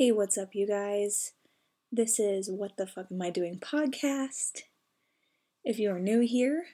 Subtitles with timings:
[0.00, 1.34] Hey, what's up, you guys?
[1.92, 4.62] This is What the Fuck Am I Doing podcast.
[5.62, 6.64] If you are new here,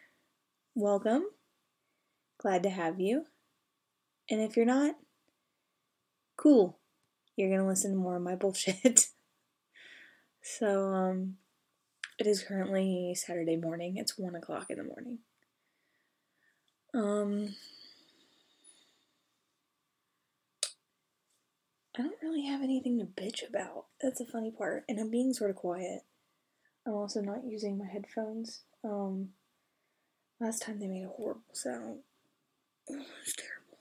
[0.76, 1.24] welcome.
[2.40, 3.24] Glad to have you.
[4.30, 4.94] And if you're not,
[6.36, 6.78] cool.
[7.34, 9.08] You're gonna listen to more of my bullshit.
[10.40, 11.38] so, um,
[12.20, 13.96] it is currently Saturday morning.
[13.96, 15.18] It's one o'clock in the morning.
[16.94, 17.56] Um,
[21.98, 23.86] I don't really have anything to bitch about.
[24.02, 24.84] That's the funny part.
[24.88, 26.02] And I'm being sort of quiet.
[26.86, 28.62] I'm also not using my headphones.
[28.84, 29.30] Um,
[30.38, 32.00] last time they made a horrible sound.
[32.90, 33.78] Oh, it's terrible.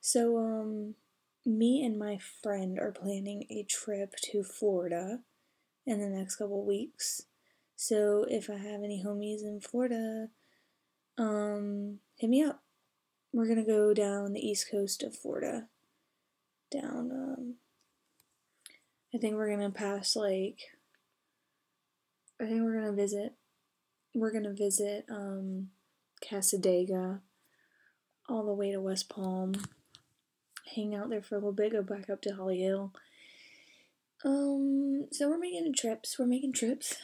[0.00, 0.94] So, um,
[1.44, 5.20] me and my friend are planning a trip to Florida
[5.86, 7.22] in the next couple weeks.
[7.76, 10.28] So, if I have any homies in Florida,
[11.18, 12.62] um, hit me up
[13.32, 15.68] we're gonna go down the east coast of Florida.
[16.70, 17.54] Down, um,
[19.14, 20.58] I think we're gonna pass like,
[22.40, 23.34] I think we're gonna visit,
[24.14, 25.70] we're gonna visit, um,
[26.22, 27.20] Cassadaga,
[28.28, 29.54] all the way to West Palm,
[30.74, 32.92] hang out there for a little bit, go back up to Holly Hill.
[34.24, 36.96] Um, so we're making trips, we're making trips.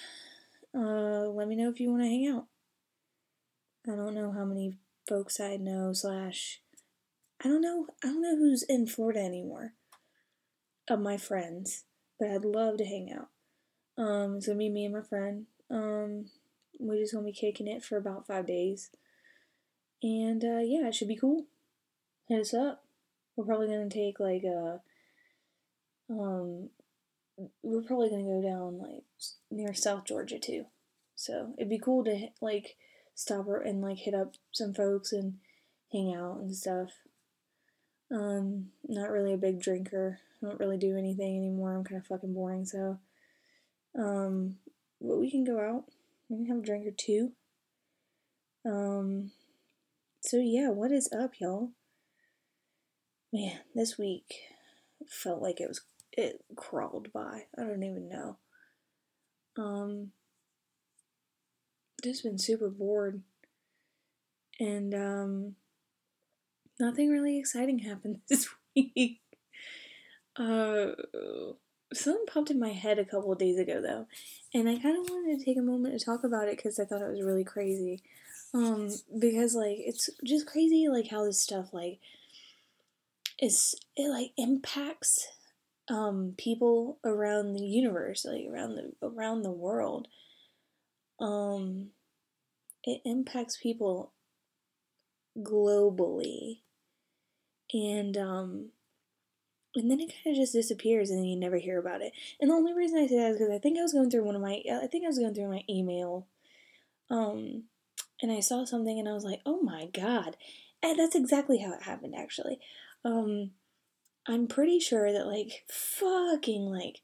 [0.77, 2.47] Uh, let me know if you want to hang out.
[3.87, 6.61] I don't know how many folks I know slash
[7.43, 9.75] I don't know I don't know who's in Florida anymore
[10.89, 11.85] of my friends,
[12.19, 13.29] but I'd love to hang out.
[13.97, 15.47] Um, it's gonna be me and my friend.
[15.71, 16.27] Um,
[16.79, 18.91] we're just gonna be kicking it for about five days,
[20.03, 21.47] and uh, yeah, it should be cool.
[22.29, 22.85] Hit us up.
[23.37, 24.81] We're probably gonna take like a
[26.11, 26.71] um,
[27.63, 29.05] we're probably gonna go down like
[29.51, 30.67] near South Georgia too.
[31.15, 32.77] So it'd be cool to like
[33.15, 35.35] stop and like hit up some folks and
[35.93, 36.91] hang out and stuff.
[38.11, 40.21] Um, not really a big drinker.
[40.43, 41.75] I don't really do anything anymore.
[41.75, 42.67] I'm kind of fucking boring.
[42.67, 42.99] So,
[43.99, 44.57] um,
[45.01, 45.85] but we can go out.
[46.29, 47.33] We can have a drink or two.
[48.67, 49.31] Um,
[50.21, 51.71] so yeah, what is up, y'all?
[53.33, 54.35] Man, this week
[55.09, 57.45] felt like it was it crawled by.
[57.59, 58.39] I don't even know.
[59.57, 60.13] Um,
[62.05, 63.23] just been super bored.
[64.61, 65.57] And um
[66.79, 69.21] nothing really exciting happened this week.
[70.37, 70.91] Uh
[71.93, 74.07] something popped in my head a couple of days ago though,
[74.53, 76.85] and I kind of wanted to take a moment to talk about it cuz I
[76.85, 78.03] thought it was really crazy.
[78.53, 81.99] Um because like it's just crazy like how this stuff like
[83.41, 85.27] is it like impacts
[85.89, 90.09] um people around the universe, like around the around the world
[91.25, 91.89] um,
[92.85, 94.13] it impacts people
[95.39, 96.61] globally,
[97.73, 98.69] and um,
[99.75, 102.13] and then it kind of just disappears, and you never hear about it.
[102.41, 104.25] And the only reason I say that is because I think I was going through
[104.25, 106.27] one of my, I think I was going through my email,
[107.11, 107.65] um,
[108.21, 110.37] and I saw something, and I was like, oh my god,
[110.83, 112.61] and that's exactly how it happened, actually.
[113.03, 113.53] Um,
[114.27, 117.01] I'm pretty sure that like fucking like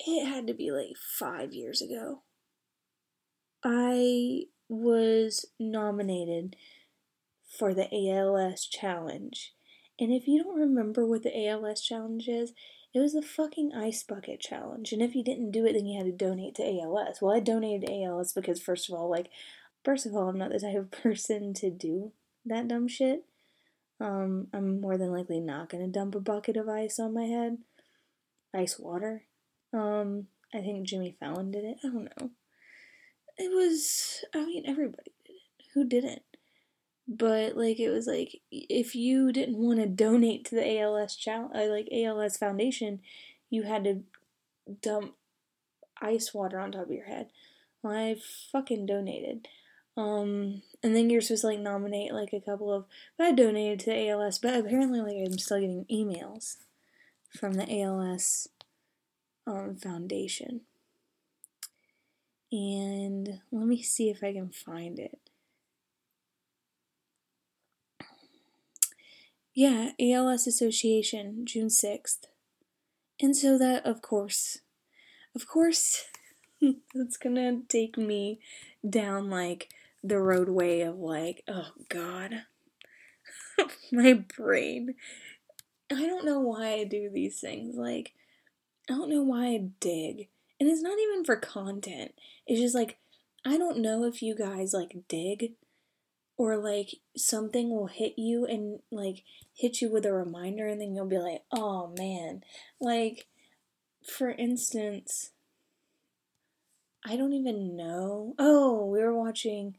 [0.00, 2.23] it had to be like five years ago
[3.64, 6.56] I was nominated
[7.48, 9.54] for the ALS challenge.
[9.98, 12.52] And if you don't remember what the ALS challenge is,
[12.92, 14.92] it was the fucking ice bucket challenge.
[14.92, 17.18] And if you didn't do it, then you had to donate to ALS.
[17.20, 19.30] Well, I donated to ALS because, first of all, like,
[19.84, 22.12] first of all, I'm not the type of person to do
[22.44, 23.24] that dumb shit.
[24.00, 27.58] Um, I'm more than likely not gonna dump a bucket of ice on my head.
[28.52, 29.24] Ice water.
[29.72, 31.78] Um, I think Jimmy Fallon did it.
[31.82, 32.30] I don't know
[33.36, 35.64] it was I mean everybody did it.
[35.74, 36.22] Who didn't?
[37.06, 41.52] But like it was like if you didn't want to donate to the ALS challenge,
[41.54, 43.00] uh, like ALS Foundation,
[43.50, 44.02] you had to
[44.80, 45.14] dump
[46.00, 47.28] ice water on top of your head.
[47.82, 48.16] Well, I
[48.52, 49.48] fucking donated.
[49.96, 52.86] Um, and then you're supposed to like nominate like a couple of.
[53.16, 56.56] But I donated to ALS, but apparently like I'm still getting emails
[57.38, 58.48] from the ALS
[59.46, 60.62] um, Foundation
[62.54, 65.18] and let me see if I can find it.
[69.52, 72.26] Yeah, ALS Association, June 6th.
[73.20, 74.58] And so that, of course,
[75.34, 76.04] of course,
[76.94, 78.38] that's gonna take me
[78.88, 79.68] down like
[80.04, 82.44] the roadway of like, oh God,
[83.92, 84.94] my brain.
[85.90, 87.74] I don't know why I do these things.
[87.76, 88.12] Like,
[88.88, 90.28] I don't know why I dig.
[90.60, 92.12] And it's not even for content.
[92.46, 92.98] It's just like
[93.44, 95.52] I don't know if you guys like dig
[96.36, 99.22] or like something will hit you and like
[99.54, 102.42] hit you with a reminder and then you'll be like, "Oh man."
[102.80, 103.26] Like
[104.02, 105.30] for instance,
[107.06, 108.34] I don't even know.
[108.38, 109.76] Oh, we were watching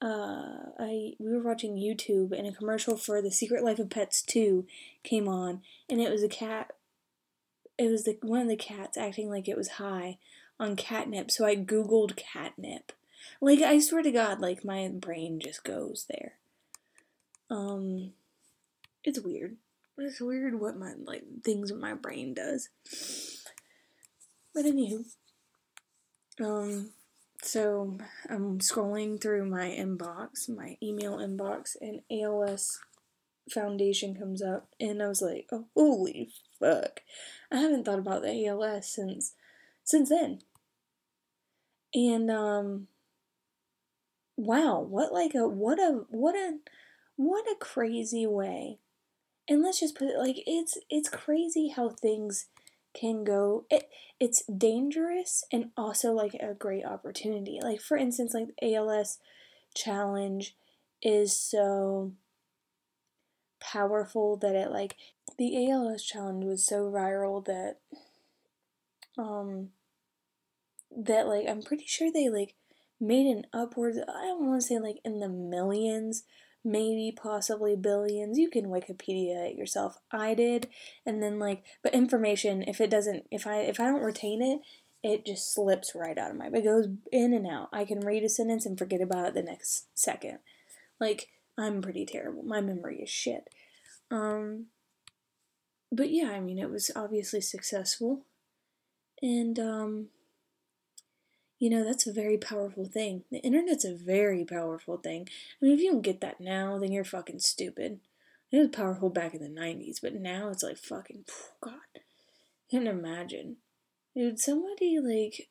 [0.00, 4.22] uh I we were watching YouTube and a commercial for The Secret Life of Pets
[4.22, 4.66] 2
[5.04, 6.72] came on and it was a cat
[7.78, 10.18] it was the one of the cats acting like it was high
[10.58, 12.92] on catnip, so I googled catnip.
[13.40, 16.34] Like I swear to god like my brain just goes there.
[17.50, 18.12] Um
[19.04, 19.56] it's weird.
[19.98, 22.68] It's weird what my like things my brain does.
[24.54, 25.04] But anywho,
[26.40, 26.90] um,
[27.42, 27.98] so
[28.28, 32.80] I'm scrolling through my inbox, my email inbox, and ALS
[33.50, 36.30] Foundation comes up, and I was like, oh, holy
[36.62, 37.00] fuck!
[37.50, 39.34] I haven't thought about the ALS since
[39.84, 40.40] since then.
[41.94, 42.88] And um,
[44.36, 46.58] wow, what like a what a what a
[47.16, 48.78] what a crazy way.
[49.48, 52.46] And let's just put it like it's it's crazy how things
[52.94, 53.88] can go it
[54.20, 57.58] it's dangerous and also like a great opportunity.
[57.62, 59.18] Like for instance, like ALS
[59.74, 60.54] challenge
[61.02, 62.12] is so
[63.62, 64.96] powerful that it like
[65.38, 67.78] the ALS challenge was so viral that
[69.16, 69.68] um
[70.90, 72.54] that like I'm pretty sure they like
[73.00, 76.24] made an upwards I don't want to say like in the millions
[76.64, 78.38] maybe possibly billions.
[78.38, 79.98] You can Wikipedia it yourself.
[80.10, 80.68] I did,
[81.04, 84.60] and then like, but information if it doesn't, if I if I don't retain it,
[85.02, 86.46] it just slips right out of my.
[86.46, 87.68] It goes in and out.
[87.72, 90.38] I can read a sentence and forget about it the next second.
[91.00, 92.42] Like I'm pretty terrible.
[92.42, 93.48] My memory is shit.
[94.10, 94.66] Um,
[95.90, 98.24] but yeah, I mean, it was obviously successful,
[99.20, 100.08] and um
[101.62, 103.22] you know, that's a very powerful thing.
[103.30, 105.28] The internet's a very powerful thing.
[105.30, 108.00] I mean, if you don't get that now, then you're fucking stupid.
[108.50, 111.24] It was powerful back in the 90s, but now it's like fucking,
[111.60, 111.74] God.
[111.94, 112.00] I
[112.68, 113.58] can't imagine.
[114.16, 115.50] Dude, somebody like.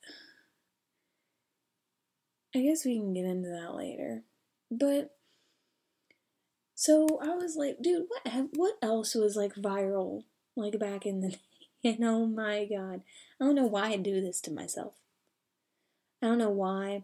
[2.53, 4.23] I guess we can get into that later.
[4.69, 5.15] But.
[6.81, 10.23] So I was like, dude, what what else was like viral
[10.55, 11.35] like back in the
[11.83, 13.03] and oh my god.
[13.39, 14.95] I don't know why I do this to myself.
[16.23, 17.03] I don't know why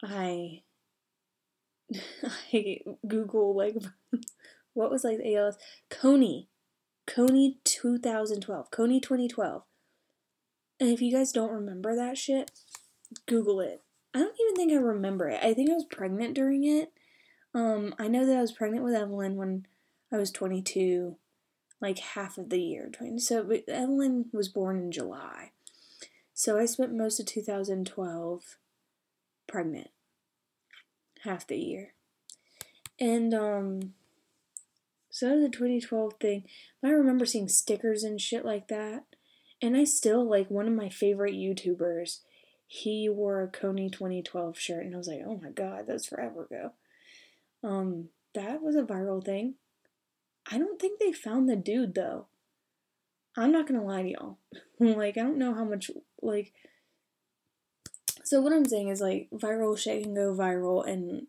[0.00, 0.62] I
[2.52, 3.74] I Google like
[4.74, 5.58] what was like the ALS
[5.90, 6.48] Coney.
[7.04, 9.62] Kony 2012 Kony 2012
[10.78, 12.52] and if you guys don't remember that shit
[13.26, 13.82] Google it.
[14.14, 15.42] I don't even think I remember it.
[15.42, 16.92] I think I was pregnant during it
[17.54, 19.66] um I know that I was pregnant with Evelyn when
[20.12, 21.16] I was 22
[21.80, 25.52] like half of the year 20 so Evelyn was born in July
[26.38, 28.58] so I spent most of 2012
[29.48, 29.90] pregnant,
[31.24, 31.94] half the year.
[33.00, 33.94] And um
[35.10, 36.44] so that was a 2012 thing.
[36.80, 39.02] I remember seeing stickers and shit like that.
[39.60, 42.20] And I still like one of my favorite YouTubers.
[42.68, 46.44] He wore a Kony 2012 shirt and I was like, "Oh my god, that's forever
[46.44, 46.70] ago."
[47.62, 49.54] Um that was a viral thing.
[50.50, 52.26] I don't think they found the dude though.
[53.36, 54.38] I'm not gonna lie to y'all.
[54.80, 55.90] like, I don't know how much,
[56.22, 56.52] like,
[58.24, 61.28] so what I'm saying is, like, viral shit can go viral and,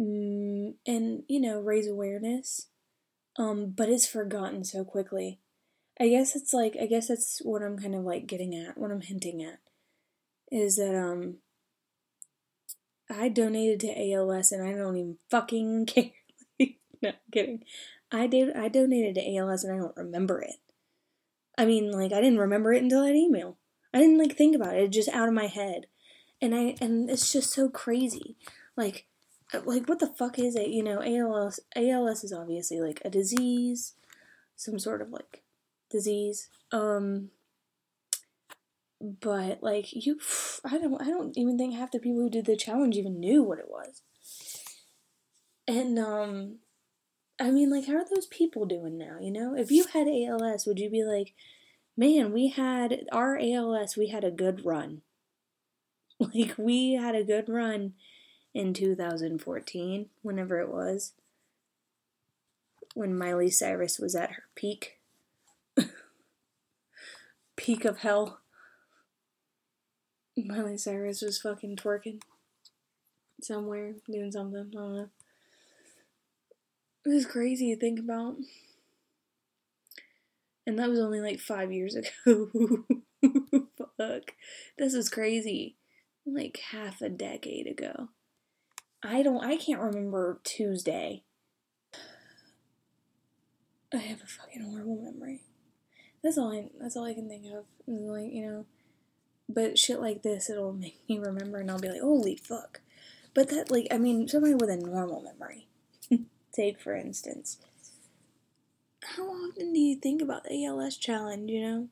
[0.00, 2.68] mm, and, you know, raise awareness,
[3.38, 5.40] um, but it's forgotten so quickly.
[6.00, 8.90] I guess it's like, I guess that's what I'm kind of, like, getting at, what
[8.90, 9.60] I'm hinting at,
[10.50, 11.36] is that, um,
[13.10, 16.10] I donated to ALS and I don't even fucking care.
[17.02, 17.64] no, kidding.
[18.10, 18.56] I did.
[18.56, 20.56] I donated to ALS and I don't remember it.
[21.56, 23.56] I mean, like I didn't remember it until that email.
[23.92, 24.84] I didn't like think about it.
[24.84, 25.86] It just out of my head.
[26.40, 28.36] And I and it's just so crazy.
[28.76, 29.06] Like
[29.52, 30.68] uh, like what the fuck is it?
[30.68, 33.94] You know, ALS ALS is obviously like a disease,
[34.54, 35.42] some sort of like
[35.90, 36.48] disease.
[36.70, 37.30] Um
[39.00, 40.18] but like you
[40.64, 43.42] I don't I don't even think half the people who did the challenge even knew
[43.42, 44.02] what it was.
[45.66, 46.58] And um
[47.40, 49.18] I mean, like, how are those people doing now?
[49.20, 51.34] You know, if you had ALS, would you be like,
[51.96, 55.02] man, we had our ALS, we had a good run.
[56.20, 57.92] Like, we had a good run
[58.52, 61.12] in 2014, whenever it was,
[62.94, 64.98] when Miley Cyrus was at her peak.
[67.56, 68.40] peak of hell.
[70.46, 72.20] Miley Cyrus was fucking twerking
[73.40, 74.70] somewhere, doing something.
[74.72, 75.08] I don't know.
[77.06, 78.36] It was crazy to think about.
[80.66, 82.50] And that was only like five years ago.
[83.96, 84.34] Fuck.
[84.76, 85.76] This is crazy.
[86.26, 88.08] Like half a decade ago.
[89.02, 91.22] I don't I can't remember Tuesday.
[93.92, 95.40] I have a fucking horrible memory.
[96.22, 97.64] That's all I that's all I can think of.
[97.86, 98.66] Like, you know.
[99.48, 102.80] But shit like this it'll make me remember and I'll be like, holy fuck.
[103.34, 105.68] But that like I mean somebody with a normal memory.
[106.52, 107.58] Take for instance.
[109.16, 111.88] How often do you think about the ALS challenge, you know?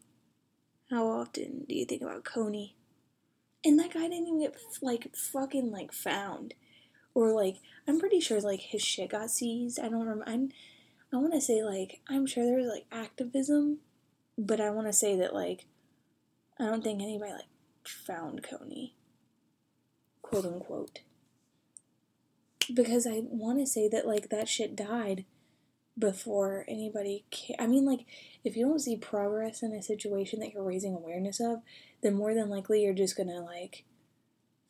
[0.91, 2.73] How often do you think about Kony?
[3.65, 6.55] And that guy didn't even get like fucking like found
[7.17, 7.57] or like
[7.89, 9.81] I'm pretty sure like his shit got seized.
[9.81, 10.25] I don't remember.
[10.27, 10.51] I'm
[11.13, 13.79] I want to say like I'm sure there was like activism,
[14.37, 15.65] but I want to say that like
[16.59, 17.45] I don't think anybody like
[17.85, 18.93] found Kony,
[20.23, 21.01] quote unquote,
[22.73, 25.25] because I want to say that like that shit died
[25.99, 27.25] before anybody.
[27.33, 28.07] Ca- I mean like
[28.45, 31.63] if you don't see progress in a situation that you're raising awareness of,
[32.03, 33.85] then more than likely you're just gonna like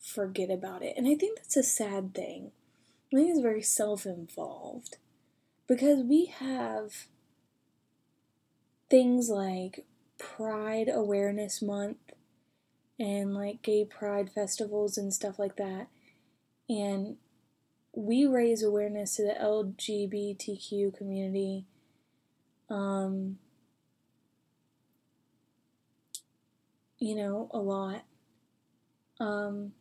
[0.00, 0.94] forget about it.
[0.96, 2.52] And I think that's a sad thing.
[3.12, 4.96] I think it's very self involved.
[5.68, 7.06] Because we have
[8.88, 9.84] things like
[10.18, 11.98] Pride Awareness Month
[12.98, 15.88] and like gay pride festivals and stuff like that.
[16.68, 17.16] And
[17.94, 21.66] we raise awareness to the LGBTQ community.
[22.68, 23.38] Um,
[26.98, 28.04] you know, a lot.
[29.20, 29.72] Um,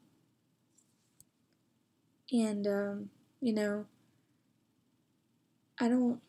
[2.31, 3.09] and, um,
[3.41, 3.85] you know,
[5.79, 6.21] I don't,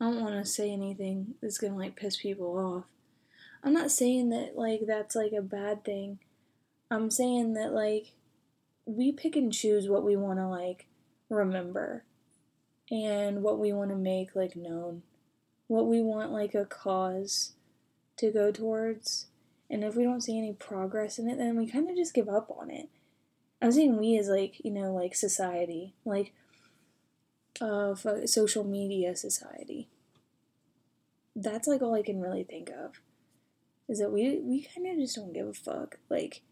[0.00, 2.84] I don't want to say anything that's gonna like piss people off.
[3.62, 6.18] I'm not saying that like that's like a bad thing.
[6.90, 8.12] I'm saying that like
[8.86, 10.86] we pick and choose what we want to like
[11.28, 12.04] remember
[12.90, 15.02] and what we want to make like known.
[15.66, 17.52] What we want like a cause
[18.16, 19.26] to go towards.
[19.68, 22.28] And if we don't see any progress in it, then we kind of just give
[22.28, 22.88] up on it.
[23.62, 26.32] I'm saying we as like, you know, like society, like
[27.60, 27.94] uh
[28.26, 29.88] social media society.
[31.36, 33.00] That's like all I can really think of.
[33.88, 35.98] Is that we we kind of just don't give a fuck.
[36.08, 36.42] Like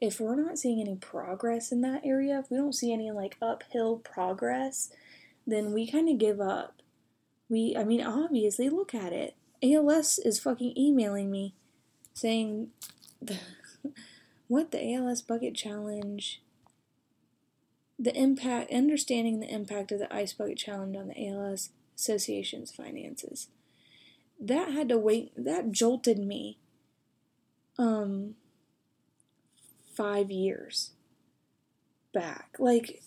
[0.00, 3.36] if we're not seeing any progress in that area, if we don't see any like
[3.40, 4.90] uphill progress,
[5.46, 6.82] then we kind of give up.
[7.48, 9.36] We I mean obviously look at it.
[9.62, 11.54] ALS is fucking emailing me
[12.14, 12.68] saying
[13.20, 13.38] the
[14.48, 16.42] what the ALS bucket challenge
[18.02, 23.46] the impact understanding the impact of the ice bucket challenge on the ALS association's finances.
[24.40, 26.58] That had to wait that jolted me
[27.78, 28.34] um
[29.94, 30.90] 5 years
[32.12, 32.56] back.
[32.58, 33.02] Like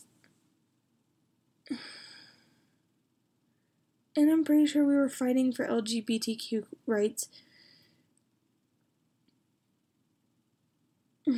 [4.16, 7.28] and I'm pretty sure we were fighting for LGBTQ rights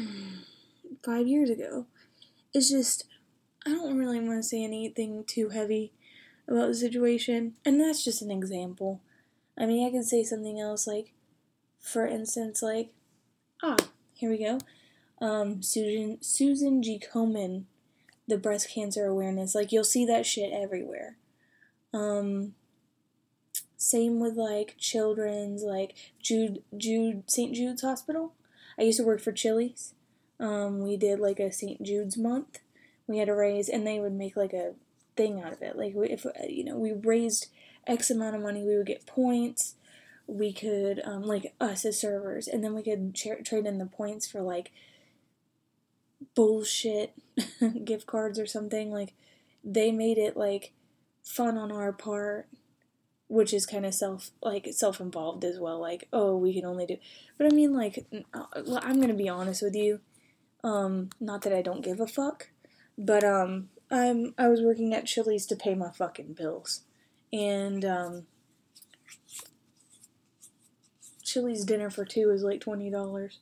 [1.04, 1.88] five years ago.
[2.54, 3.06] It's just,
[3.68, 5.92] I don't really want to say anything too heavy
[6.48, 9.02] about the situation, and that's just an example.
[9.58, 11.12] I mean, I could say something else, like,
[11.78, 12.94] for instance, like,
[13.62, 13.76] ah,
[14.14, 14.60] here we go.
[15.20, 16.98] Um, Susan Susan G.
[16.98, 17.66] Komen,
[18.26, 21.18] the breast cancer awareness, like you'll see that shit everywhere.
[21.94, 22.54] Um,
[23.76, 27.54] same with like children's, like Jude Jude St.
[27.54, 28.32] Jude's Hospital.
[28.80, 29.94] I used to work for Chili's.
[30.40, 31.84] Um, we did like a St.
[31.84, 32.60] Jude's month.
[33.08, 34.74] We had to raise, and they would make like a
[35.16, 35.78] thing out of it.
[35.78, 37.48] Like if you know we raised
[37.86, 39.76] X amount of money, we would get points.
[40.28, 43.86] We could um, like us as servers, and then we could tra- trade in the
[43.86, 44.72] points for like
[46.36, 47.14] bullshit
[47.86, 48.92] gift cards or something.
[48.92, 49.14] Like
[49.64, 50.74] they made it like
[51.24, 52.48] fun on our part
[53.28, 55.80] which is kind of self like self involved as well.
[55.80, 56.98] Like, oh, we can only do,
[57.38, 58.46] but I mean, like, uh,
[58.82, 60.00] I'm gonna be honest with you.
[60.64, 62.50] Um, not that I don't give a fuck,
[62.98, 66.82] but um, I'm I was working at Chili's to pay my fucking bills,
[67.32, 68.28] and um,
[71.24, 73.40] Chili's dinner for two is like twenty dollars.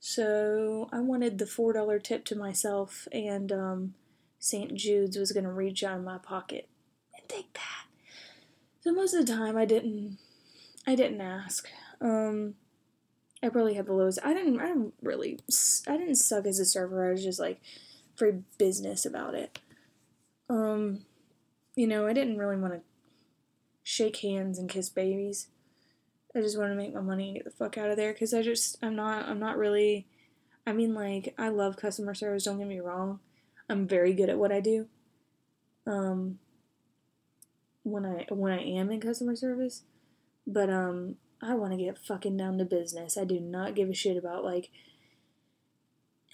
[0.00, 3.94] So I wanted the four dollar tip to myself, and um,
[4.38, 4.74] St.
[4.74, 6.68] Jude's was gonna reach out of my pocket
[7.16, 7.86] and take that.
[8.80, 10.18] So most of the time I didn't
[10.86, 11.68] I didn't ask.
[12.00, 12.54] Um
[13.42, 15.40] I probably had the lowest I didn't I didn't really
[15.88, 17.08] I didn't suck as a server.
[17.08, 17.60] I was just like
[18.18, 19.58] very business about it.
[20.48, 21.04] Um
[21.74, 22.80] you know, I didn't really want to
[23.82, 25.48] shake hands and kiss babies.
[26.34, 28.34] I just want to make my money and get the fuck out of there cuz
[28.34, 30.06] I just I'm not I'm not really
[30.66, 33.20] I mean like I love customer service, don't get me wrong.
[33.68, 34.88] I'm very good at what I do.
[35.86, 36.38] Um
[37.82, 39.84] when I when I am in customer service,
[40.46, 43.16] but um I want to get fucking down to business.
[43.16, 44.70] I do not give a shit about like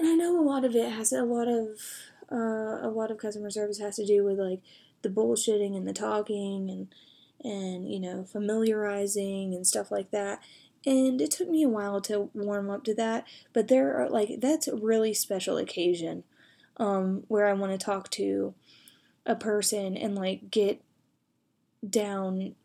[0.02, 1.78] and I know a lot of it has a lot of
[2.30, 4.60] uh, a lot of customer service has to do with like
[5.02, 6.94] the bullshitting and the talking and
[7.44, 10.40] and you know familiarizing and stuff like that.
[10.84, 14.40] And it took me a while to warm up to that but there are like
[14.40, 16.24] that's a really special occasion
[16.78, 18.54] um, where i want to talk to
[19.24, 20.82] a person and like get
[21.88, 22.56] down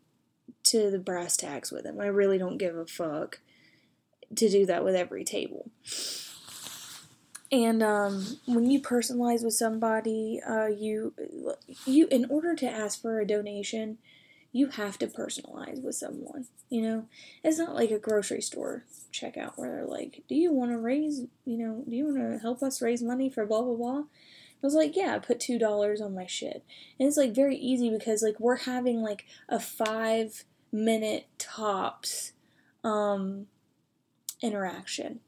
[0.64, 2.00] to the brass tacks with them.
[2.00, 3.40] I really don't give a fuck
[4.34, 5.70] to do that with every table
[7.50, 11.14] and um, when you personalize with somebody uh, you
[11.86, 13.98] you in order to ask for a donation
[14.52, 16.46] you have to personalize with someone.
[16.70, 17.04] You know,
[17.44, 21.22] it's not like a grocery store checkout where they're like, "Do you want to raise?
[21.44, 24.66] You know, do you want to help us raise money for blah blah blah?" I
[24.66, 26.64] was like, "Yeah, I put two dollars on my shit,"
[26.98, 32.32] and it's like very easy because like we're having like a five minute tops
[32.84, 33.46] um
[34.42, 35.20] interaction.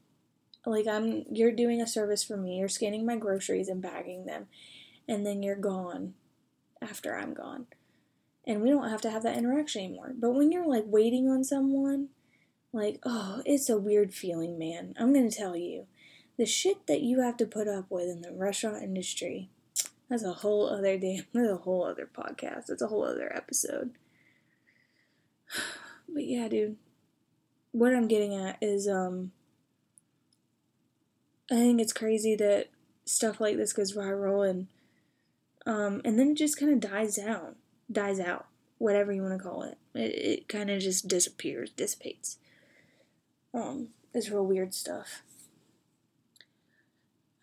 [0.65, 2.57] Like I'm, you're doing a service for me.
[2.57, 4.47] You're scanning my groceries and bagging them,
[5.07, 6.13] and then you're gone
[6.81, 7.67] after I'm gone
[8.45, 10.13] and we don't have to have that interaction anymore.
[10.17, 12.09] But when you're like waiting on someone,
[12.73, 14.93] like, oh, it's a weird feeling, man.
[14.99, 15.87] I'm going to tell you.
[16.37, 19.49] The shit that you have to put up with in the restaurant industry,
[20.09, 22.67] that's a whole other damn, that's a whole other podcast.
[22.67, 23.91] That's a whole other episode.
[26.13, 26.75] But yeah, dude.
[27.71, 29.31] What I'm getting at is, um,
[31.51, 32.69] I think it's crazy that
[33.05, 34.67] stuff like this goes viral and,
[35.65, 37.55] um, and then it just kind of dies down
[37.91, 39.77] dies out, whatever you want to call it.
[39.93, 42.37] It, it kind of just disappears, dissipates.
[43.53, 45.23] Um, it's real weird stuff.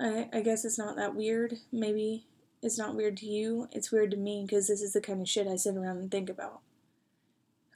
[0.00, 1.58] I, I guess it's not that weird.
[1.72, 2.26] Maybe
[2.62, 3.68] it's not weird to you.
[3.72, 6.10] It's weird to me because this is the kind of shit I sit around and
[6.10, 6.60] think about.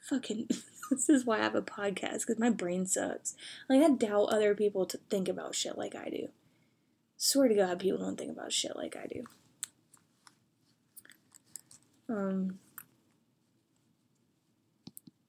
[0.09, 0.49] Fucking,
[0.93, 3.35] this is why I have a podcast because my brain sucks.
[3.69, 6.29] Like, I doubt other people to think about shit like I do.
[7.17, 9.25] Swear to God, people don't think about shit like I do.
[12.09, 12.59] Um,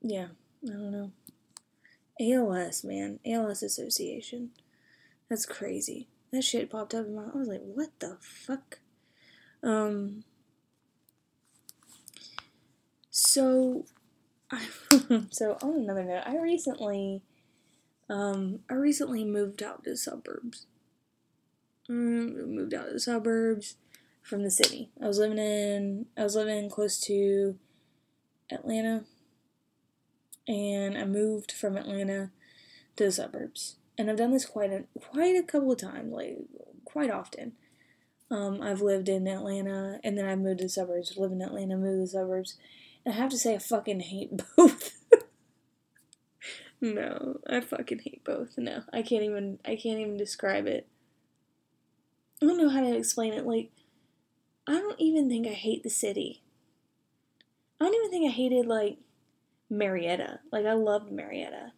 [0.01, 0.27] yeah,
[0.65, 1.11] I don't know.
[2.19, 3.19] ALS, man.
[3.25, 4.51] ALS Association.
[5.29, 6.07] That's crazy.
[6.31, 8.79] That shit popped up in my I was like, what the fuck?
[9.61, 10.23] Um
[13.09, 13.85] so
[15.31, 17.21] so on another note, I recently
[18.09, 20.65] um I recently moved out to the suburbs.
[21.89, 23.75] Um, moved out to the suburbs
[24.21, 24.89] from the city.
[25.01, 27.57] I was living in I was living close to
[28.51, 29.03] Atlanta
[30.47, 32.31] and I moved from Atlanta
[32.95, 33.75] to the suburbs.
[33.97, 36.37] And I've done this quite a quite a couple of times, like
[36.85, 37.53] quite often.
[38.31, 41.77] Um, I've lived in Atlanta and then I moved to the suburbs, live in Atlanta,
[41.77, 42.57] moved to the suburbs.
[43.05, 44.97] I have to say I fucking hate both.
[46.81, 48.57] no, I fucking hate both.
[48.57, 50.87] No, I can't even I can't even describe it.
[52.41, 53.45] I don't know how to explain it.
[53.45, 53.71] Like
[54.67, 56.43] I don't even think I hate the city.
[57.79, 58.97] I don't even think I hated like
[59.69, 60.39] Marietta.
[60.51, 61.73] Like I loved Marietta.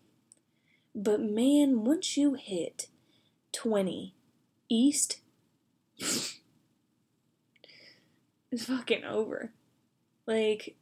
[0.94, 2.88] But man, once you hit
[3.52, 4.16] 20
[4.70, 5.20] east,
[5.98, 6.36] it's
[8.52, 9.52] fucking over.
[10.26, 10.78] Like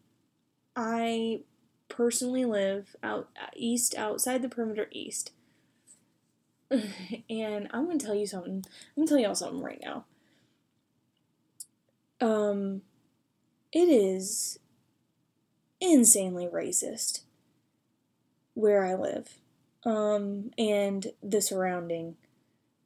[0.75, 1.41] I
[1.89, 5.31] personally live out east outside the perimeter east.
[7.29, 8.63] and I'm gonna tell you something.
[8.65, 10.05] I'm gonna tell y'all something right now.
[12.19, 12.81] Um,
[13.71, 14.59] it is
[15.81, 17.21] insanely racist
[18.53, 19.37] where I live,
[19.83, 22.15] um, and the surrounding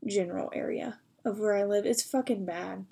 [0.05, 1.85] general area of where I live.
[1.85, 2.85] It's fucking bad.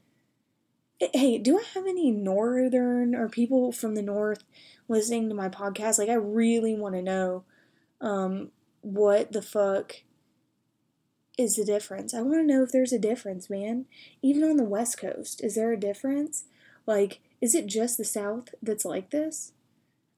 [1.00, 4.44] Hey, do I have any northern or people from the north
[4.88, 6.00] listening to my podcast?
[6.00, 7.44] Like, I really want to know
[8.00, 10.04] um, what the fuck
[11.38, 12.14] is the difference.
[12.14, 13.86] I want to know if there's a difference, man.
[14.22, 16.46] Even on the West Coast, is there a difference?
[16.86, 19.52] Like, is it just the South that's like this?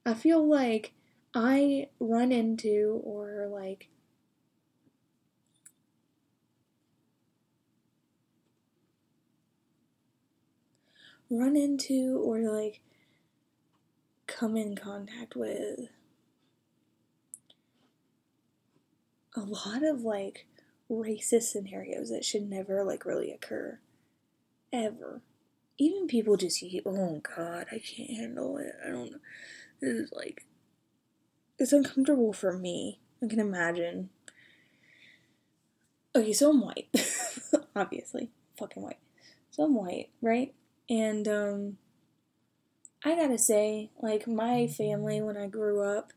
[0.06, 0.94] I feel like
[1.34, 3.90] I run into or like
[11.30, 12.82] run into or like
[14.28, 15.80] come in contact with
[19.36, 20.46] a lot of like
[20.90, 23.80] racist scenarios that should never like really occur.
[24.72, 25.22] Ever.
[25.78, 28.74] Even people just oh god i can't handle it.
[28.86, 29.22] I don't
[29.80, 30.46] this is like
[31.60, 33.00] it's uncomfortable for me.
[33.24, 34.10] I can imagine.
[36.16, 36.90] Okay so i'm white.
[37.76, 38.32] Obviously.
[38.58, 39.00] Fucking white.
[39.52, 40.54] So i'm white right
[40.90, 41.78] and um
[43.04, 46.14] i gotta say like my family when i grew up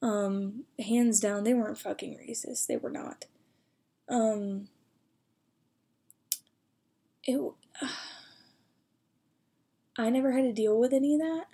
[0.00, 3.26] um hands down they weren't fucking racist they were not
[4.12, 4.68] um,
[7.24, 7.40] it.
[7.80, 7.88] Uh,
[9.98, 11.44] I never had to deal with any of that.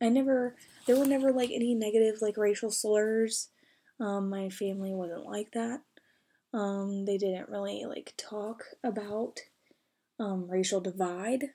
[0.00, 3.50] I never, there were never like any negative like racial slurs.
[4.00, 5.82] Um, my family wasn't like that.
[6.54, 9.40] Um, they didn't really like talk about
[10.18, 11.50] um, racial divide.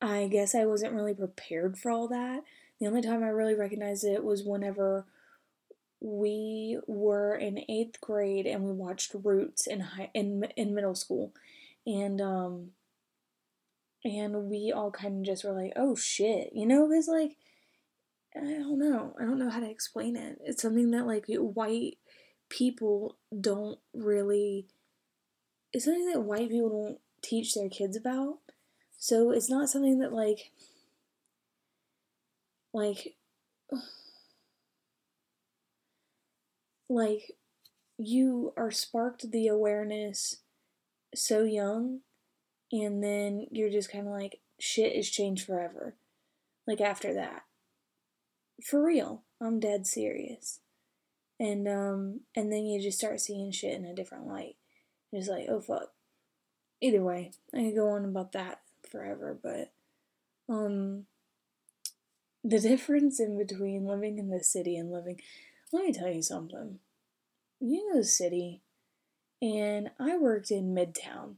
[0.00, 2.42] I guess I wasn't really prepared for all that.
[2.80, 5.04] The only time I really recognized it was whenever
[6.00, 11.34] we were in eighth grade and we watched Roots in high in in middle school,
[11.86, 12.70] and um,
[14.04, 17.36] and we all kind of just were like, oh shit, you know, because like
[18.34, 20.38] I don't know, I don't know how to explain it.
[20.44, 21.98] It's something that like white
[22.48, 24.66] people don't really.
[25.72, 28.38] It's something that white people don't teach their kids about.
[29.00, 30.52] So it's not something that like
[32.74, 33.16] like
[36.90, 37.32] like
[37.96, 40.42] you are sparked the awareness
[41.14, 42.00] so young
[42.70, 45.96] and then you're just kind of like shit is changed forever.
[46.66, 47.44] Like after that.
[48.62, 49.22] For real.
[49.40, 50.60] I'm dead serious.
[51.38, 54.56] And um and then you just start seeing shit in a different light.
[55.10, 55.92] It's like oh fuck.
[56.82, 59.72] Either way i could go on about that forever but
[60.52, 61.06] um
[62.42, 65.20] the difference in between living in the city and living
[65.72, 66.80] let me tell you something.
[67.60, 68.62] You know the city
[69.42, 71.34] and i worked in midtown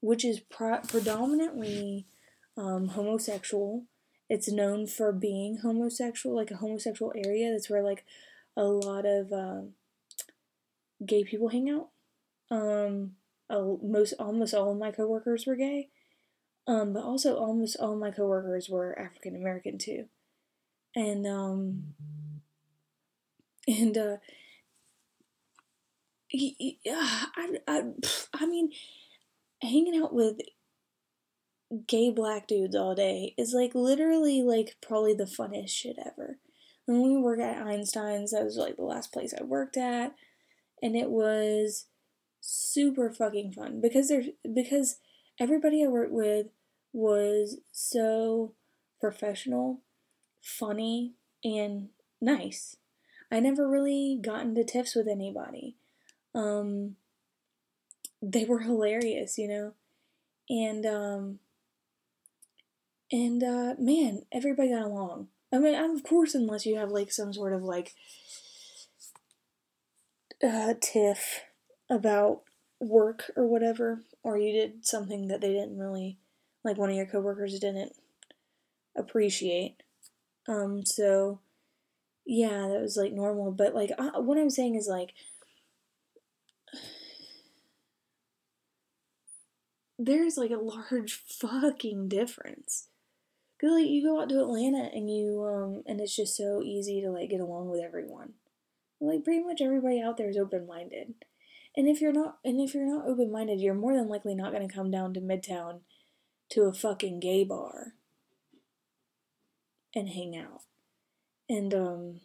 [0.00, 2.06] which is predominantly
[2.56, 3.84] um, homosexual.
[4.28, 7.50] It's known for being homosexual like a homosexual area.
[7.50, 8.04] That's where like
[8.56, 9.72] a lot of um,
[11.04, 11.88] gay people hang out.
[12.50, 13.12] Um
[13.50, 15.88] most almost all of my coworkers were gay
[16.66, 20.06] um but also almost all my coworkers were african american too.
[20.94, 21.94] And um
[23.68, 24.16] and uh
[26.34, 27.82] I, I,
[28.34, 28.70] I mean
[29.62, 30.38] hanging out with
[31.86, 36.38] gay black dudes all day is like literally like probably the funnest shit ever.
[36.86, 40.14] When we work at einstein's that was like the last place i worked at
[40.82, 41.86] and it was
[42.40, 44.98] super fucking fun because there's because
[45.40, 46.46] everybody i worked with
[46.96, 48.54] was so
[48.98, 49.82] professional
[50.40, 51.12] funny,
[51.44, 51.90] and
[52.22, 52.76] nice.
[53.30, 55.76] I never really got into tiffs with anybody.
[56.34, 56.96] Um,
[58.22, 59.72] they were hilarious, you know,
[60.48, 61.38] and um,
[63.12, 65.28] and uh, man, everybody got along.
[65.52, 67.92] I mean, of course, unless you have like some sort of like
[70.42, 71.42] uh, tiff
[71.90, 72.40] about
[72.80, 76.16] work or whatever, or you did something that they didn't really
[76.66, 77.92] like, one of your coworkers didn't
[78.96, 79.76] appreciate.
[80.48, 81.40] Um, so
[82.26, 83.52] yeah, that was like normal.
[83.52, 85.14] But like, uh, what I'm saying is like,
[89.98, 92.88] there's like a large fucking difference.
[93.60, 97.00] Cause like you go out to Atlanta and you um and it's just so easy
[97.00, 98.34] to like get along with everyone.
[99.00, 101.14] Like pretty much everybody out there is open minded.
[101.74, 104.52] And if you're not and if you're not open minded, you're more than likely not
[104.52, 105.80] gonna come down to Midtown
[106.50, 107.94] to a fucking gay bar
[109.94, 110.62] and hang out.
[111.48, 112.20] And um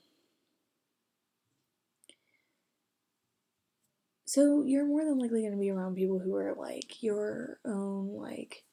[4.26, 8.14] so you're more than likely going to be around people who are like your own
[8.16, 8.64] like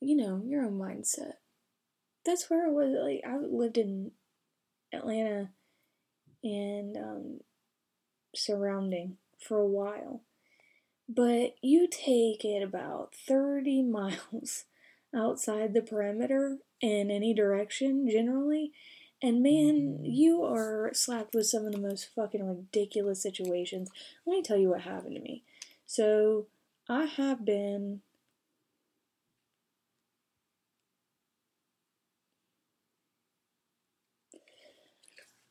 [0.00, 1.34] you know, your own mindset.
[2.24, 4.12] That's where I was like I lived in
[4.92, 5.50] Atlanta
[6.42, 7.40] and um
[8.34, 10.22] surrounding for a while.
[11.08, 14.64] But you take it about 30 miles
[15.14, 18.72] outside the perimeter in any direction generally.
[19.22, 20.04] And man, mm-hmm.
[20.04, 23.90] you are slapped with some of the most fucking ridiculous situations.
[24.26, 25.42] Let me tell you what happened to me.
[25.86, 26.46] So,
[26.88, 28.02] I have been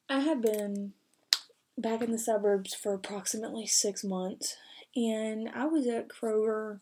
[0.07, 0.93] I have been
[1.77, 4.55] back in the suburbs for approximately six months,
[4.95, 6.79] and I was at Kroger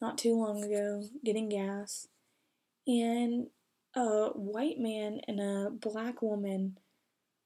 [0.00, 2.08] not too long ago getting gas,
[2.86, 3.48] and
[3.94, 6.78] a white man and a black woman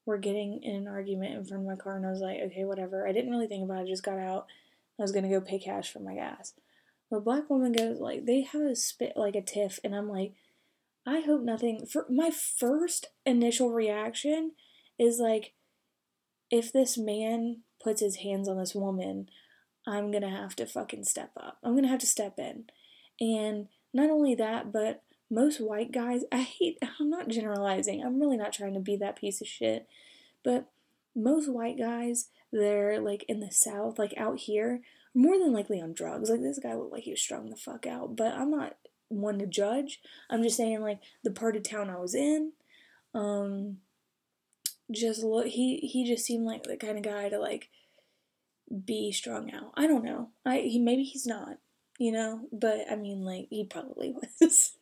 [0.05, 2.65] were getting in an argument in front of my car, and I was like, okay,
[2.65, 3.07] whatever.
[3.07, 4.47] I didn't really think about it, I just got out.
[4.99, 6.53] I was gonna go pay cash for my gas.
[7.09, 10.33] The black woman goes like, they have a spit like a tiff, and I'm like,
[11.05, 11.85] I hope nothing.
[11.85, 14.53] For my first initial reaction
[14.97, 15.53] is like,
[16.49, 19.29] if this man puts his hands on this woman,
[19.85, 21.57] I'm gonna have to fucking step up.
[21.63, 22.65] I'm gonna have to step in.
[23.19, 28.37] And not only that, but most white guys, I hate, I'm not generalizing, I'm really
[28.37, 29.87] not trying to be that piece of shit,
[30.43, 30.69] but
[31.15, 34.81] most white guys, they're like in the South, like out here,
[35.13, 36.29] more than likely on drugs.
[36.29, 38.77] Like this guy looked like he was strung the fuck out, but I'm not
[39.09, 40.01] one to judge.
[40.29, 42.53] I'm just saying like the part of town I was in,
[43.13, 43.77] um,
[44.91, 47.69] just look he he just seemed like the kind of guy to like
[48.85, 49.71] be strung out.
[49.75, 50.29] I don't know.
[50.45, 51.57] I he maybe he's not,
[51.99, 54.73] you know, but I mean like he probably was.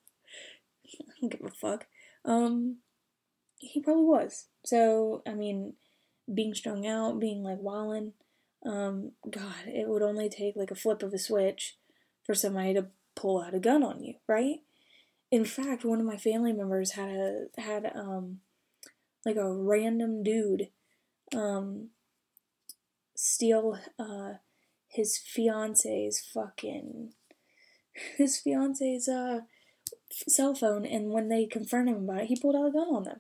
[0.86, 1.86] I don't give a fuck.
[2.26, 2.78] Um
[3.62, 4.48] he probably was.
[4.66, 5.74] So, I mean,
[6.32, 8.14] being strung out, being like wildin',
[8.66, 11.78] um, God, it would only take like a flip of a switch
[12.24, 14.58] for somebody to pull out a gun on you, right?
[15.32, 18.40] In fact, one of my family members had a had um
[19.26, 20.70] like a random dude
[21.36, 21.90] um
[23.22, 24.34] steal uh
[24.88, 27.12] his fiance's fucking
[28.18, 29.42] his fiance's uh
[30.12, 33.04] cell phone and when they confronted him about it he pulled out a gun on
[33.04, 33.20] them.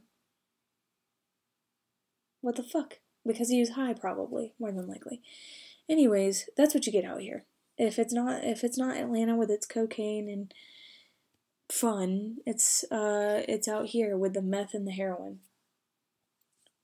[2.41, 2.95] What the fuck?
[3.27, 5.21] Because he was high probably more than likely.
[5.87, 7.45] Anyways that's what you get out here.
[7.77, 10.51] If it's not if it's not atlanta with its cocaine and
[11.71, 15.41] fun it's uh it's out here with the meth and the heroin.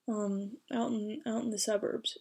[0.08, 2.19] Um out in out in the suburbs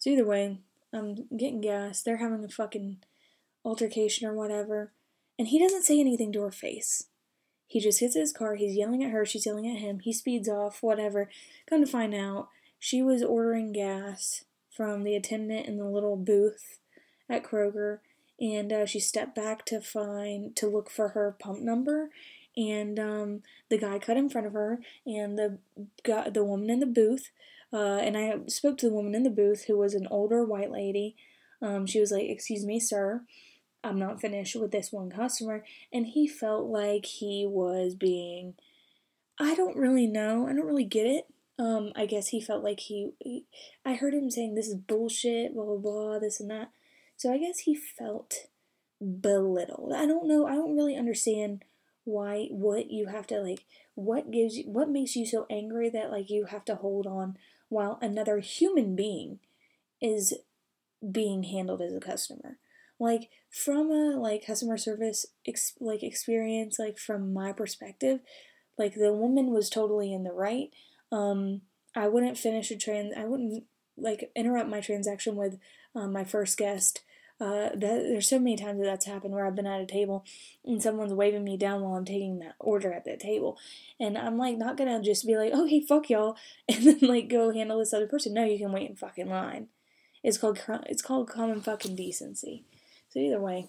[0.00, 0.58] so either way
[0.92, 2.02] i'm getting gas.
[2.02, 2.98] They're having a fucking
[3.64, 4.92] altercation or whatever.
[5.38, 7.04] And he doesn't say anything to her face.
[7.66, 10.48] He just in his car, he's yelling at her, she's yelling at him, he speeds
[10.48, 11.30] off, whatever.
[11.68, 12.48] Come to find out,
[12.80, 14.44] she was ordering gas
[14.76, 16.80] from the attendant in the little booth
[17.28, 17.98] at Kroger,
[18.40, 22.10] and uh, she stepped back to find, to look for her pump number,
[22.56, 25.58] and um, the guy cut in front of her, and the
[26.02, 27.30] guy, the woman in the booth,
[27.72, 30.70] uh, and I spoke to the woman in the booth who was an older white
[30.70, 31.16] lady.
[31.62, 33.22] Um, she was like, "Excuse me, sir."
[33.82, 35.64] I'm not finished with this one customer.
[35.92, 38.54] And he felt like he was being,
[39.38, 40.46] I don't really know.
[40.46, 41.26] I don't really get it.
[41.58, 43.44] Um, I guess he felt like he, he,
[43.84, 46.70] I heard him saying this is bullshit, blah, blah, blah, this and that.
[47.16, 48.46] So I guess he felt
[49.00, 49.92] belittled.
[49.92, 50.46] I don't know.
[50.46, 51.64] I don't really understand
[52.04, 56.10] why, what you have to like, what gives you, what makes you so angry that
[56.10, 57.36] like you have to hold on
[57.70, 59.38] while another human being
[60.02, 60.34] is
[61.10, 62.58] being handled as a customer.
[62.98, 68.20] Like from a like customer service ex- like experience like from my perspective
[68.78, 70.70] like the woman was totally in the right.
[71.10, 71.62] Um
[71.96, 73.64] i wouldn't finish a trans i wouldn't
[73.96, 75.58] like interrupt my transaction with
[75.96, 77.00] um, my first guest
[77.40, 80.24] uh, that, there's so many times that that's happened where I've been at a table
[80.64, 83.58] and someone's waving me down while I'm taking that order at that table,
[83.98, 86.36] and I'm like not gonna just be like, okay, fuck y'all,
[86.68, 88.34] and then like go handle this other person.
[88.34, 89.68] No, you can wait in fucking line.
[90.22, 92.64] It's called it's called common fucking decency.
[93.08, 93.68] So either way,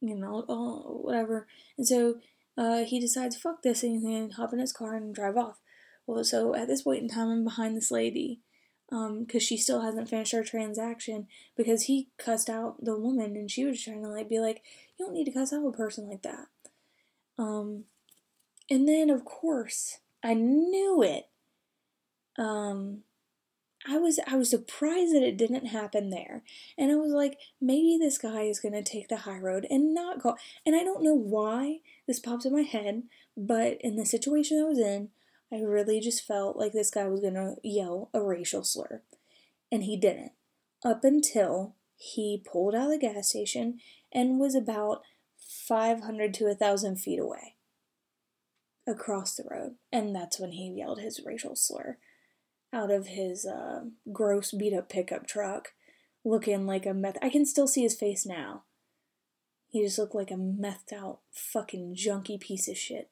[0.00, 1.46] you know, oh, whatever.
[1.78, 2.16] And so
[2.58, 5.60] uh, he decides, fuck this, and gonna hop in his car and drive off.
[6.06, 8.40] Well, so at this point in time, I'm behind this lady
[8.92, 11.26] because um, she still hasn't finished her transaction
[11.56, 14.62] because he cussed out the woman and she was trying to like be like,
[14.98, 16.48] you don't need to cuss out a person like that.
[17.38, 17.84] Um,
[18.68, 21.30] and then of course I knew it.
[22.38, 22.98] Um,
[23.88, 26.42] I was I was surprised that it didn't happen there.
[26.76, 30.20] And I was like, maybe this guy is gonna take the high road and not
[30.20, 33.04] call and I don't know why this pops in my head,
[33.38, 35.08] but in the situation I was in,
[35.52, 39.02] I really just felt like this guy was gonna yell a racial slur.
[39.70, 40.32] And he didn't.
[40.84, 43.78] Up until he pulled out of the gas station
[44.12, 45.02] and was about
[45.36, 47.56] 500 to 1,000 feet away
[48.86, 49.76] across the road.
[49.92, 51.98] And that's when he yelled his racial slur
[52.72, 55.74] out of his uh, gross beat up pickup truck
[56.24, 57.18] looking like a meth.
[57.20, 58.64] I can still see his face now.
[59.68, 63.10] He just looked like a methed out fucking junky piece of shit.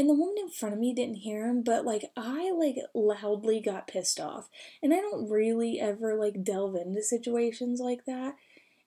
[0.00, 3.60] And the woman in front of me didn't hear him, but like I like loudly
[3.60, 4.48] got pissed off.
[4.82, 8.36] And I don't really ever like delve into situations like that.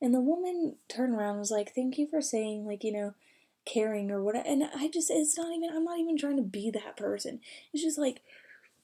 [0.01, 3.13] And the woman turned around and was like, Thank you for saying, like, you know,
[3.63, 4.47] caring or whatever.
[4.47, 7.41] And I just, it's not even, I'm not even trying to be that person.
[7.71, 8.23] It's just like,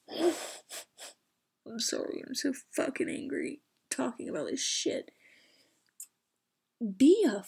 [0.16, 3.58] I'm sorry, I'm so fucking angry
[3.90, 5.10] talking about this shit.
[6.96, 7.42] Be a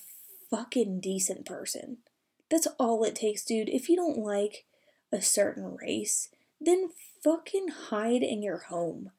[0.51, 1.99] fucking decent person.
[2.51, 3.69] That's all it takes, dude.
[3.69, 4.65] If you don't like
[5.13, 6.29] a certain race,
[6.61, 6.91] then
[7.23, 9.11] fucking hide in your home.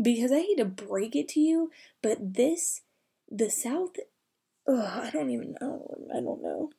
[0.00, 1.70] Because I hate to break it to you,
[2.02, 2.82] but this,
[3.30, 3.96] the South,
[4.68, 6.08] ugh, I don't even know.
[6.12, 6.70] I don't know.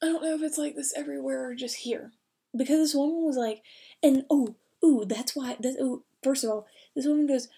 [0.00, 2.12] I don't know if it's like this everywhere or just here
[2.56, 3.62] because this woman was like,
[4.02, 5.56] and oh, ooh, that's why.
[5.58, 7.48] This, ooh, first of all, this woman goes.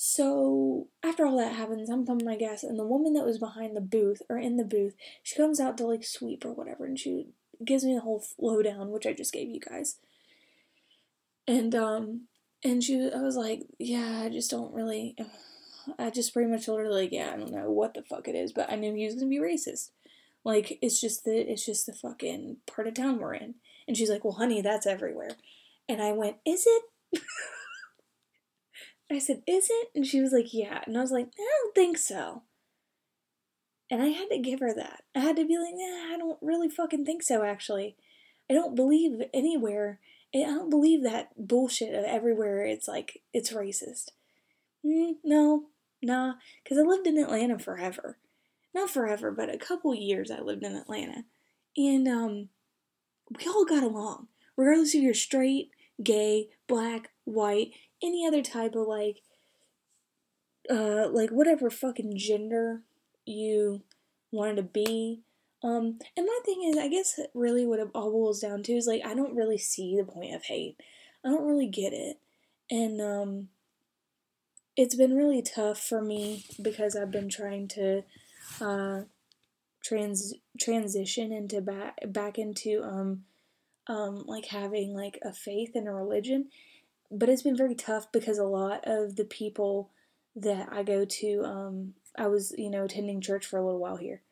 [0.00, 3.76] So after all that happens, I'm pumping my gas, and the woman that was behind
[3.76, 6.96] the booth or in the booth, she comes out to like sweep or whatever, and
[6.96, 7.26] she
[7.64, 9.96] gives me the whole lowdown, which I just gave you guys.
[11.48, 12.28] And um,
[12.62, 15.16] And she, I was like, yeah, I just don't really.
[15.98, 18.34] I just pretty much told her like, yeah, I don't know what the fuck it
[18.36, 19.90] is, but I knew he was gonna be racist.
[20.44, 23.56] Like, it's just the, it's just the fucking part of town we're in.
[23.88, 25.30] And she's like, well, honey, that's everywhere.
[25.88, 27.22] And I went, is it?
[29.10, 29.88] I said, is it?
[29.94, 30.82] And she was like, yeah.
[30.86, 32.42] And I was like, I don't think so.
[33.90, 35.04] And I had to give her that.
[35.14, 37.96] I had to be like, I don't really fucking think so, actually.
[38.50, 39.98] I don't believe anywhere.
[40.34, 44.10] I don't believe that bullshit of everywhere it's like, it's racist.
[44.84, 45.64] Mm, no,
[46.02, 48.18] nah, because I lived in Atlanta forever.
[48.74, 51.24] Not forever, but a couple years I lived in Atlanta.
[51.76, 52.48] And, um,
[53.30, 54.28] we all got along.
[54.56, 55.70] Regardless if you're straight,
[56.02, 59.22] gay, black, white, any other type of like,
[60.70, 62.82] uh, like whatever fucking gender
[63.24, 63.82] you
[64.30, 65.22] wanted to be.
[65.62, 68.86] Um, and my thing is, I guess really what it all boils down to is
[68.86, 70.76] like, I don't really see the point of hate.
[71.24, 72.18] I don't really get it.
[72.70, 73.48] And, um,
[74.76, 78.04] it's been really tough for me because I've been trying to,
[78.60, 79.02] uh,
[79.82, 83.24] trans transition into back back into um
[83.86, 86.48] um like having like a faith and a religion
[87.10, 89.90] but it's been very tough because a lot of the people
[90.36, 93.96] that I go to um I was you know attending church for a little while
[93.96, 94.22] here.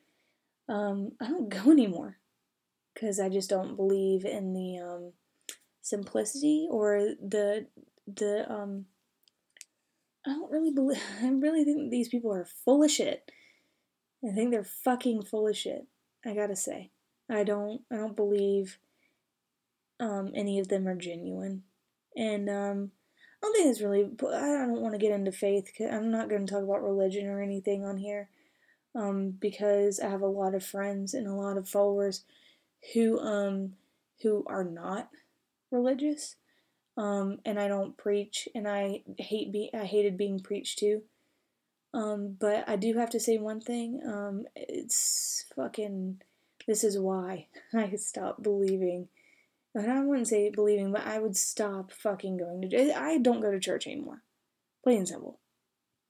[0.68, 2.18] Um I don't go anymore
[2.94, 5.12] cuz I just don't believe in the um
[5.82, 7.66] simplicity or the
[8.06, 8.86] the um
[10.26, 13.30] I don't really believe I really think these people are full of shit.
[14.26, 15.86] I think they're fucking full of shit.
[16.24, 16.90] I gotta say,
[17.30, 18.78] I don't, I don't believe
[20.00, 21.62] um, any of them are genuine,
[22.16, 22.90] and um,
[23.42, 24.04] I don't think it's really.
[24.04, 25.70] I don't want to get into faith.
[25.76, 28.28] Cause I'm not going to talk about religion or anything on here,
[28.94, 32.24] um, because I have a lot of friends and a lot of followers
[32.94, 33.74] who um
[34.22, 35.10] who are not
[35.70, 36.36] religious,
[36.96, 41.02] um, and I don't preach, and I hate be I hated being preached to.
[41.92, 44.00] Um, but I do have to say one thing.
[44.06, 46.22] Um, it's fucking.
[46.66, 49.08] This is why I stopped believing.
[49.76, 52.98] And I wouldn't say believing, but I would stop fucking going to.
[52.98, 54.22] I don't go to church anymore.
[54.82, 55.38] Plain and simple.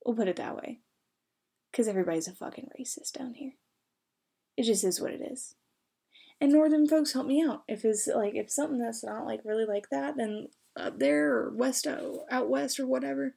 [0.04, 0.78] We'll put it that way.
[1.72, 3.54] Because everybody's a fucking racist down here.
[4.56, 5.56] It just is what it is.
[6.40, 7.64] And northern folks help me out.
[7.66, 11.52] If it's like if something that's not like really like that, then up there or
[11.52, 11.98] west uh,
[12.30, 13.34] out west or whatever,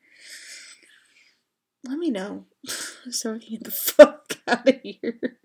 [1.83, 2.45] let me know
[3.09, 5.39] so I can get the fuck out of here.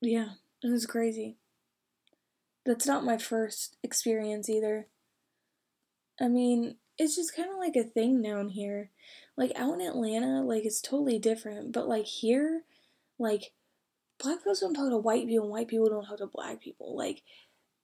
[0.00, 0.28] Yeah,
[0.62, 1.38] it was crazy.
[2.66, 4.88] That's not my first experience either.
[6.20, 8.90] I mean, it's just kind of like a thing down here.
[9.36, 11.72] Like out in Atlanta, like it's totally different.
[11.72, 12.62] But like here,
[13.18, 13.52] like
[14.22, 16.96] black folks don't talk to white people, and white people don't talk to black people.
[16.96, 17.22] Like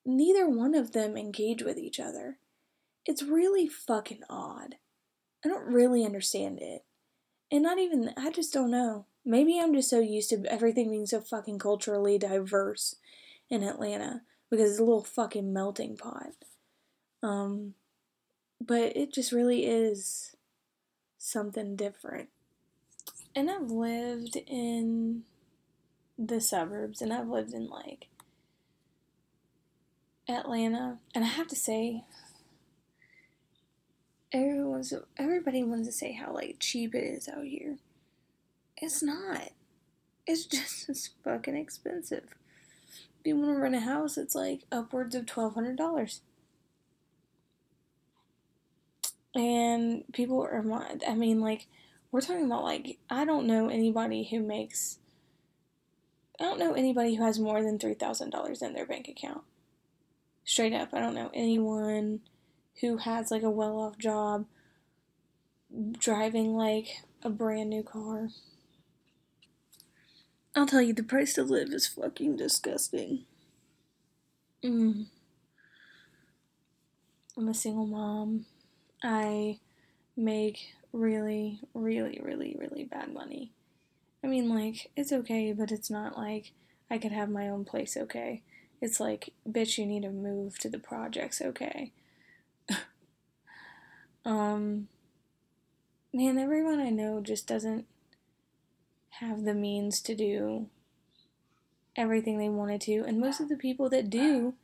[0.05, 2.39] neither one of them engage with each other.
[3.07, 4.77] It's really fucking odd.
[5.45, 6.85] I don't really understand it.
[7.53, 9.07] And not even, I just don't know.
[9.25, 12.97] Maybe I'm just so used to everything being so fucking culturally diverse
[13.51, 16.35] in Atlanta because it's a little fucking melting pot.
[17.23, 17.73] Um,
[18.61, 20.37] but it just really is
[21.17, 22.29] something different.
[23.35, 25.23] And I've lived in
[26.19, 28.09] the suburbs and I've lived in like
[30.29, 32.05] Atlanta, and I have to say,
[34.33, 37.79] everyone's everybody wants to say how like cheap it is out here.
[38.77, 39.49] It's not.
[40.27, 42.35] It's just as fucking expensive.
[43.25, 46.23] You want to rent a house, it's like upwards of twelve hundred dollars.
[49.35, 50.63] And people are,
[51.09, 51.67] I mean, like,
[52.11, 54.99] we're talking about, like, I don't know anybody who makes,
[56.39, 59.43] I don't know anybody who has more than $3,000 in their bank account.
[60.45, 62.21] Straight up, I don't know anyone
[62.81, 64.45] who has like a well off job
[65.99, 68.29] driving like a brand new car.
[70.55, 73.25] I'll tell you, the price to live is fucking disgusting.
[74.63, 75.07] Mm.
[77.37, 78.47] I'm a single mom.
[79.03, 79.59] I
[80.17, 83.53] make really, really, really, really bad money.
[84.23, 86.53] I mean, like, it's okay, but it's not like
[86.91, 88.43] I could have my own place okay.
[88.81, 91.93] It's like, bitch, you need to move to the projects okay.
[94.25, 94.87] Um,
[96.13, 97.87] man, everyone I know just doesn't
[99.21, 100.69] have the means to do
[101.97, 104.55] everything they wanted to, and most of the people that do,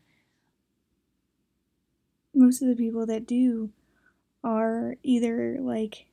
[2.35, 3.71] most of the people that do
[4.43, 6.07] are either like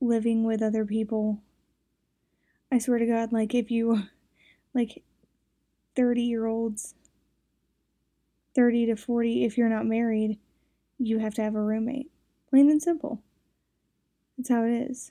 [0.00, 1.38] living with other people.
[2.70, 4.04] I swear to God, like if you,
[4.74, 5.02] like
[5.94, 6.94] 30 year olds
[8.54, 10.38] 30 to 40, if you're not married,
[10.98, 12.10] you have to have a roommate.
[12.50, 13.20] Plain and simple.
[14.36, 15.10] That's how it is.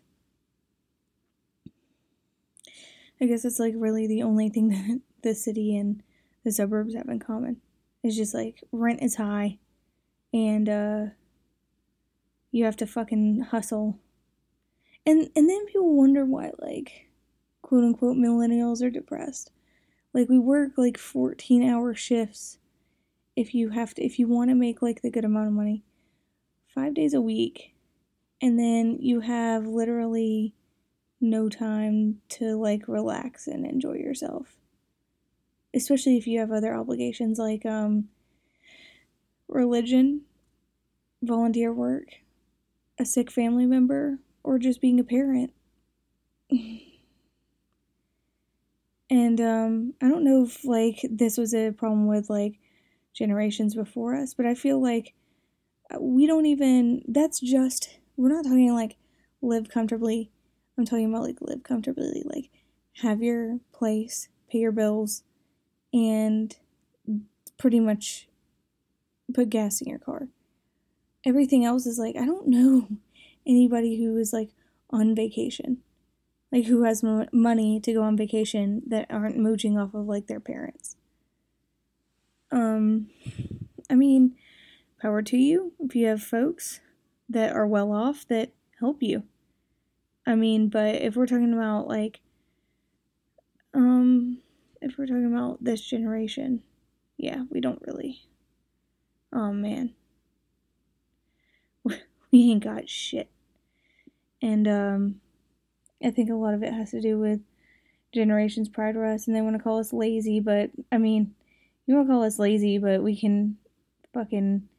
[3.22, 6.04] I guess it's like really the only thing that the city and
[6.44, 7.58] the suburbs have in common.
[8.04, 9.60] It's just like rent is high
[10.34, 11.06] and uh
[12.52, 14.00] you have to fucking hustle.
[15.06, 17.10] And and then people wonder why like
[17.62, 19.52] quote unquote millennials are depressed.
[20.14, 22.60] Like we work like 14 hour shifts
[23.36, 25.84] if you have to if you want to make like the good amount of money.
[26.68, 27.74] 5 days a week.
[28.42, 30.54] And then you have literally
[31.24, 34.58] no time to like relax and enjoy yourself.
[35.74, 38.10] Especially if you have other obligations like um
[39.48, 40.24] religion,
[41.22, 42.10] volunteer work,
[43.00, 45.54] a sick family member, or just being a parent.
[49.10, 52.60] and um I don't know if like this was a problem with like
[53.14, 55.14] generations before us, but I feel like
[56.00, 58.98] we don't even that's just we're not talking like
[59.42, 60.32] live comfortably
[60.78, 62.50] I'm talking about like live comfortably, like
[63.02, 65.24] have your place, pay your bills,
[65.94, 66.56] and
[67.58, 68.28] pretty much
[69.34, 70.30] put gas in your car.
[71.26, 72.88] Everything else is like, I don't know
[73.48, 74.50] anybody who is like
[74.90, 75.78] on vacation,
[76.52, 80.28] like who has mo- money to go on vacation that aren't mooching off of like
[80.28, 80.96] their parents.
[82.52, 83.10] Um,
[83.90, 84.36] I mean,
[85.02, 86.80] power to you if you have folks
[87.30, 89.24] that are well off that help you.
[90.26, 92.20] I mean, but if we're talking about like
[93.74, 94.40] um
[94.82, 96.64] if we're talking about this generation,
[97.18, 98.24] yeah, we don't really.
[99.34, 99.94] Oh man.
[102.32, 103.30] We ain't got shit.
[104.42, 105.22] And um
[106.04, 107.42] I think a lot of it has to do with
[108.14, 111.36] generations prior to us and they want to call us lazy, but I mean,
[111.88, 113.58] you want to call us lazy, but we can
[114.14, 114.70] fucking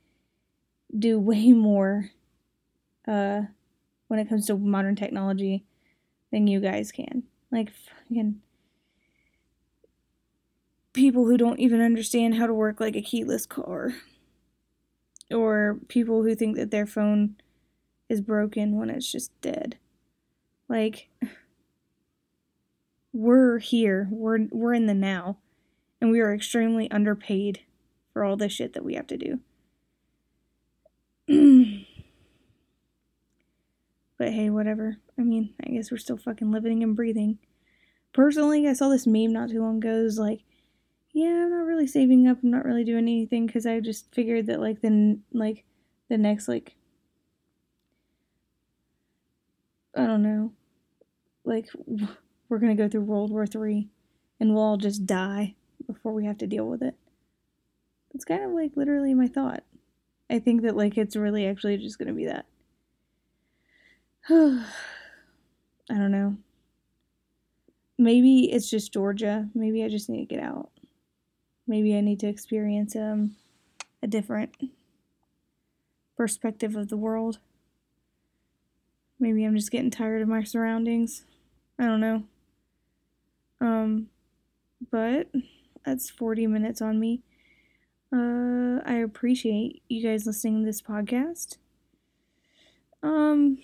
[0.98, 2.10] do way more
[3.06, 3.42] uh
[4.14, 5.64] when it comes to modern technology
[6.30, 7.24] than you guys can.
[7.50, 8.40] Like fucking
[10.92, 13.94] people who don't even understand how to work like a keyless car.
[15.32, 17.34] Or people who think that their phone
[18.08, 19.78] is broken when it's just dead.
[20.68, 21.08] Like
[23.12, 24.06] we're here.
[24.12, 25.38] We're we're in the now.
[26.00, 27.62] And we are extremely underpaid
[28.12, 29.40] for all the shit that we have to
[31.26, 31.64] do.
[34.24, 34.96] But hey, whatever.
[35.18, 37.40] I mean, I guess we're still fucking living and breathing.
[38.14, 40.00] Personally, I saw this meme not too long ago.
[40.00, 40.44] It was like,
[41.12, 42.38] yeah, I'm not really saving up.
[42.42, 45.66] I'm not really doing anything because I just figured that like the like
[46.08, 46.74] the next like
[49.94, 50.52] I don't know,
[51.44, 51.68] like
[52.48, 53.90] we're gonna go through World War Three,
[54.40, 55.54] and we'll all just die
[55.86, 56.94] before we have to deal with it.
[58.14, 59.64] It's kind of like literally my thought.
[60.30, 62.46] I think that like it's really actually just gonna be that.
[64.30, 64.64] I
[65.90, 66.38] don't know.
[67.98, 69.48] Maybe it's just Georgia.
[69.54, 70.70] Maybe I just need to get out.
[71.66, 73.36] Maybe I need to experience um
[74.02, 74.54] a different
[76.16, 77.38] perspective of the world.
[79.20, 81.26] Maybe I'm just getting tired of my surroundings.
[81.78, 82.22] I don't know.
[83.60, 84.08] Um
[84.90, 85.28] but
[85.84, 87.20] that's 40 minutes on me.
[88.10, 91.58] Uh I appreciate you guys listening to this podcast.
[93.02, 93.58] Um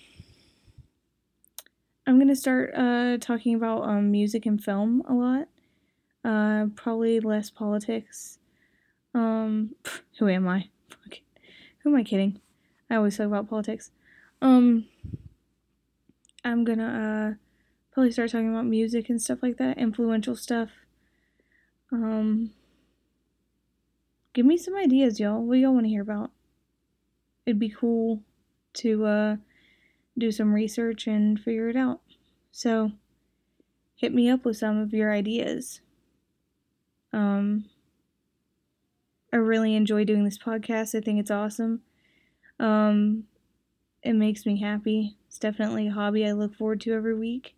[2.07, 5.47] I'm gonna start uh, talking about um, music and film a lot.
[6.23, 8.39] Uh, probably less politics.
[9.13, 9.75] Um,
[10.19, 10.69] who am I?
[11.83, 12.39] Who am I kidding?
[12.89, 13.91] I always talk about politics.
[14.41, 14.85] Um,
[16.43, 17.43] I'm gonna uh,
[17.91, 20.69] probably start talking about music and stuff like that, influential stuff.
[21.91, 22.51] Um,
[24.33, 25.41] give me some ideas, y'all.
[25.41, 26.31] What y'all want to hear about?
[27.45, 28.21] It'd be cool
[28.73, 29.35] to uh
[30.17, 32.01] do some research and figure it out.
[32.51, 32.91] So,
[33.95, 35.81] hit me up with some of your ideas.
[37.13, 37.65] Um,
[39.31, 40.95] I really enjoy doing this podcast.
[40.95, 41.81] I think it's awesome.
[42.59, 43.25] Um,
[44.03, 45.15] it makes me happy.
[45.27, 47.55] It's definitely a hobby I look forward to every week.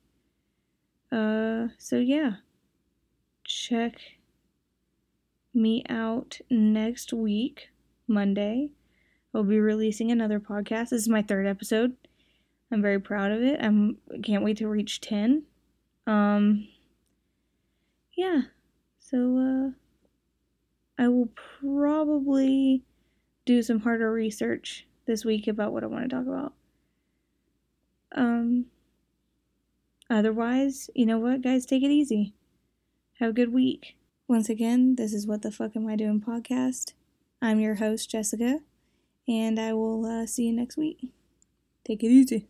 [1.12, 2.34] Uh, so yeah,
[3.44, 4.00] check
[5.54, 7.70] me out next week,
[8.08, 8.72] Monday.
[9.34, 10.90] I'll be releasing another podcast.
[10.90, 11.96] This is my third episode.
[12.74, 13.60] I'm very proud of it.
[13.62, 15.44] I'm can't wait to reach 10.
[16.08, 16.68] Um
[18.18, 18.42] yeah.
[19.00, 22.84] So uh I will probably
[23.46, 26.54] do some harder research this week about what I want to talk about.
[28.12, 28.66] Um
[30.10, 32.34] otherwise, you know what, guys, take it easy.
[33.20, 33.98] Have a good week.
[34.28, 36.94] Once again, this is what the fuck am I doing podcast.
[37.40, 38.62] I'm your host, Jessica,
[39.28, 41.12] and I will uh, see you next week.
[41.86, 42.48] Take it easy.